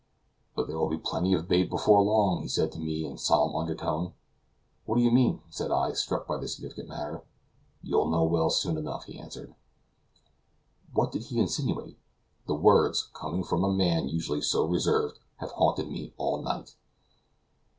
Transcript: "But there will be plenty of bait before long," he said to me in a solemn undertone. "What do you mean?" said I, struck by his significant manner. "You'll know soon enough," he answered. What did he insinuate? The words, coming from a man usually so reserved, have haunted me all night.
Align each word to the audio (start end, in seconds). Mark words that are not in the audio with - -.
"But 0.55 0.65
there 0.67 0.79
will 0.79 0.89
be 0.89 0.97
plenty 0.97 1.31
of 1.35 1.47
bait 1.47 1.69
before 1.69 2.01
long," 2.01 2.41
he 2.41 2.47
said 2.47 2.71
to 2.71 2.79
me 2.79 3.05
in 3.05 3.13
a 3.13 3.17
solemn 3.19 3.55
undertone. 3.55 4.13
"What 4.87 4.95
do 4.95 5.01
you 5.03 5.11
mean?" 5.11 5.43
said 5.51 5.69
I, 5.69 5.91
struck 5.93 6.25
by 6.25 6.39
his 6.39 6.55
significant 6.55 6.87
manner. 6.89 7.21
"You'll 7.83 8.09
know 8.09 8.49
soon 8.49 8.77
enough," 8.79 9.03
he 9.03 9.19
answered. 9.19 9.53
What 10.91 11.11
did 11.11 11.25
he 11.25 11.37
insinuate? 11.39 11.99
The 12.47 12.55
words, 12.55 13.11
coming 13.13 13.43
from 13.43 13.63
a 13.63 13.71
man 13.71 14.09
usually 14.09 14.41
so 14.41 14.65
reserved, 14.65 15.19
have 15.37 15.51
haunted 15.51 15.91
me 15.91 16.15
all 16.17 16.41
night. 16.41 16.73